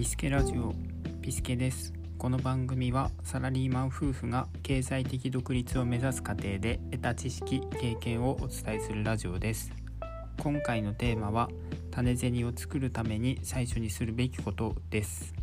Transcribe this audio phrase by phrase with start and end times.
[0.00, 0.74] ピスケラジオ
[1.20, 1.92] ピスケです。
[2.16, 9.70] この番組はサラリーマン夫婦が経済的独立を目指す過程で得た知識経験をお伝えするラジオです。
[10.42, 11.50] 今回のテーマは
[11.90, 15.34] 種銭を作るために最初にするべきことです。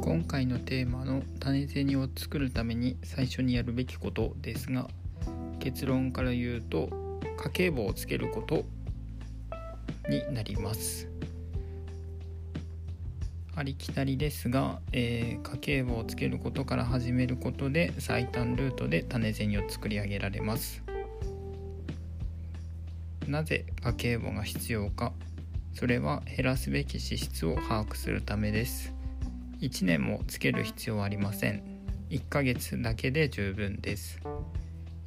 [0.00, 4.88] 今回のテーマの種銭を作るために最初にやるべきことですが
[5.60, 6.88] 結論から言うと
[7.36, 8.64] 家計簿をつけること
[10.08, 11.08] になります。
[13.54, 20.82] ありきたりですが、えー、家計簿をつけることから始めることで最短ルートで種銭を作り上げられます。
[23.28, 25.12] なぜ家計簿が必要か
[25.74, 28.94] それは減らすべき支出を把握するためです。
[29.60, 31.62] 1年もつける必要はありません。
[32.08, 34.20] 1ヶ月だけで十分です。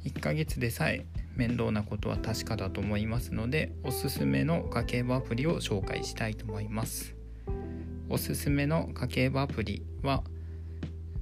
[0.04, 7.14] 1ヶ月でさえ面倒なことは確かだと思いますのでおすすめの家計簿アプリを紹介したいと思います。
[8.08, 10.22] おすすめの家計簿アプリは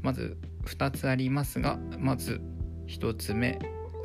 [0.03, 2.41] まず2つありますがまず
[2.89, 3.59] 1つ目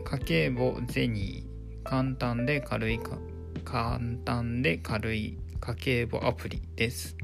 [0.06, 1.58] 家計簿ゼニー。
[1.88, 3.18] 簡単で軽いか
[3.64, 7.16] 簡単で軽い家計簿アプリです。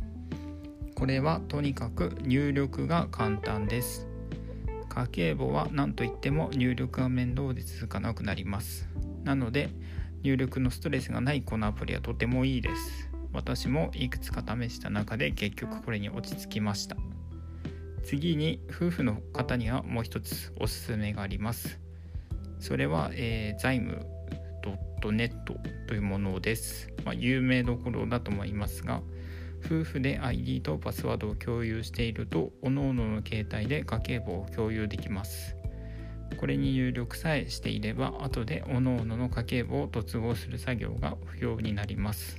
[0.96, 4.08] これはとにかく入力が簡単です。
[4.94, 8.88] 家計簿は何といっても入力が面倒で続かなくなります。
[9.23, 9.69] なので
[10.22, 13.09] 入力のストレスがないこのアプリはとてもいいです。
[13.33, 16.95] 私もいくつか試した中で結局これに落ち着きました。
[18.03, 21.80] 次に夫婦の方にはもう一つおすすめがあります。
[22.59, 24.05] それは、えー、財務
[25.02, 25.33] .net
[25.88, 29.02] というものです、まあ、有名どころだと思いますが
[29.66, 35.56] 夫婦で ID とパスワードを共有していると各々の携帯で家計簿を共有できます。
[36.38, 42.38] これに入力さえしていれば後で各々の家計簿を突合する作業が不要になります。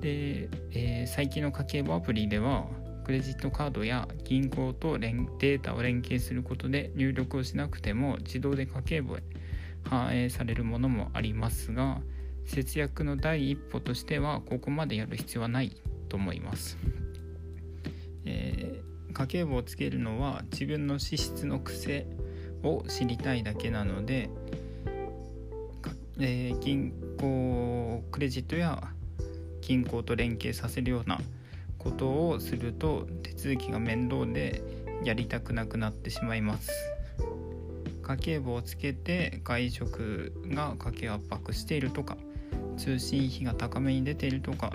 [0.00, 2.66] で、えー、最近の家計簿アプリでは
[3.04, 9.22] クレジットカードや銀行とデータを連携することで入力をしなくても自動で家計簿へ
[9.88, 12.00] 反映されるものもありますが
[12.46, 15.76] 節約の第一歩としてはここまでやる必要はない
[16.08, 16.78] と思います、
[18.24, 22.06] えー、家計簿をつけるのは自分の支出の癖
[22.62, 24.30] を知りたいだけなので、
[26.18, 28.82] えー、銀行クレジットや
[29.60, 31.18] 銀行と連携させるような
[31.78, 34.62] ことをすると手続きが面倒で
[35.02, 36.70] やりたくなくなってしまいます。
[38.04, 42.18] 家計簿をつけて外食が家計圧迫しているとか
[42.76, 44.72] 通信費が高めに出ているとか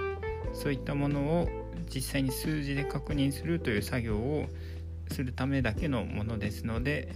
[0.53, 1.49] そういったものを
[1.93, 4.45] 実際に数字で確認するという作業を
[5.11, 7.15] するためだけのものですので、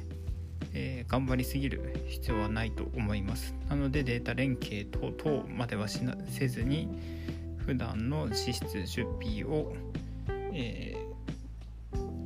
[0.74, 6.88] えー、頑張りすぎる必要はないと思いますなのでデータ連携等々まではしなせずに
[7.58, 9.74] 普段の支出出費を、
[10.54, 10.98] え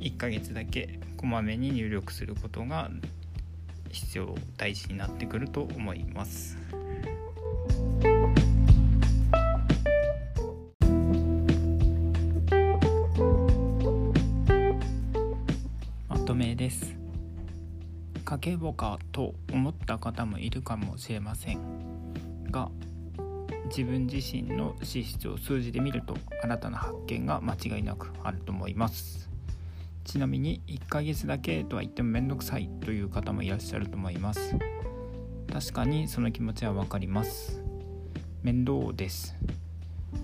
[0.00, 2.90] 1ヶ月だけこまめに入力することが
[3.90, 6.77] 必要大事になってくると思います。
[16.34, 16.94] です。
[18.22, 22.12] 家計簿かと思った方もいるかもしれません。
[22.50, 22.70] が
[23.70, 29.30] 自分自身の資質を数字で見ると新たな発見が間違いなくあると思います。
[30.04, 34.54] ちなみに1ヶ月だけとは言ってもめんどくさいという方もいらっしゃると思います。
[35.50, 37.62] 確かにその気持ちはわかります。
[38.42, 39.34] 面倒です。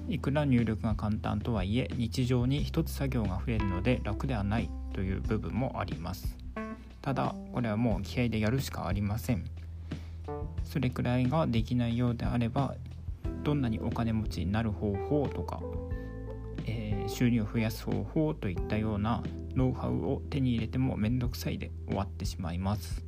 [0.09, 6.37] いくら入力が簡単とはいえ日常に一つ作業が増えるので楽ではないという部分もあります。
[7.03, 9.45] ただこれはもう気合でやるしかありません。
[10.65, 12.75] それくらいができないようであれば
[13.43, 15.61] どんなにお金持ちになる方法とか、
[16.67, 19.23] えー、収入を増やす方法といったような
[19.55, 23.05] ノウハウを手に入れてもめんどくさいで終わってしまいます。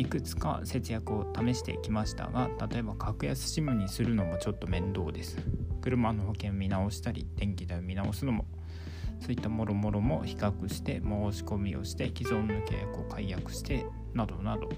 [0.00, 5.36] いくつか節約を試してきましたが例えば格安 SIM にするのもちょっと面倒です。
[5.82, 8.46] 車の保険見直したり電気代を見直すのも
[9.20, 14.70] そういったもろもろも比較して申し込みをして既存の契約を解約してなどなど。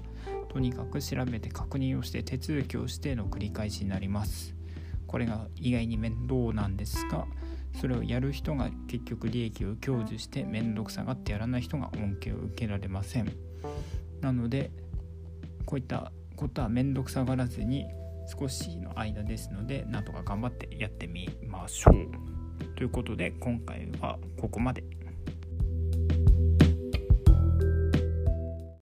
[0.49, 4.53] とにかく調べて確認をして手続きをしての繰り返しになります。
[5.07, 7.25] これが意外に面倒なんですが
[7.79, 13.31] それをやる人が結局利益を享受して面倒くさがってやらない人が恩恵を受けられません。
[14.21, 14.71] なので
[15.65, 17.85] こういったことは面倒くさがらずに
[18.27, 22.75] 少しの間ですのでなんとか頑張ってやってみましょう。
[22.75, 24.83] ということで今回はここまで。